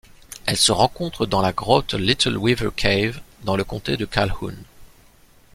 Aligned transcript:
Elle 0.47 0.57
se 0.57 0.71
rencontre 0.71 1.27
dans 1.27 1.41
la 1.43 1.53
grotte 1.53 1.93
Little 1.93 2.35
Weaver 2.35 2.71
Cave 2.75 3.21
dans 3.43 3.55
le 3.55 3.63
comté 3.63 3.97
de 3.97 4.05
Calhoun. 4.05 4.57